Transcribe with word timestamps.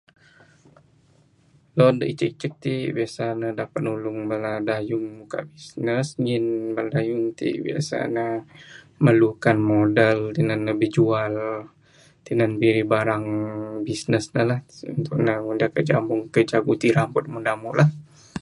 Loan 1.77 1.95
da 1.99 2.05
icek 2.11 2.31
icek 2.35 2.53
ti 2.63 2.73
biasa 2.97 3.23
ne 3.39 3.49
dapat 3.59 3.81
nulung 3.85 4.19
bala 4.29 4.51
dayung 4.67 5.07
muka 5.19 5.39
bisnes 5.51 6.07
ngin 6.23 6.45
dayung 6.93 7.25
ti 7.39 7.47
biasa 7.65 7.97
ne 8.15 8.25
memerlukan 8.41 9.57
modal 9.71 10.17
tinan 10.35 10.61
ne 10.67 10.73
bijual 10.81 11.33
tinan 12.25 12.51
ne 12.53 12.59
mirih 12.61 12.87
barang 12.91 13.25
bisnes 13.87 14.25
ne 14.35 14.43
lah. 17.83 17.83